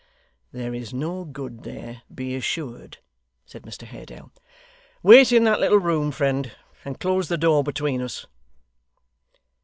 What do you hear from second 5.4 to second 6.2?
that little room,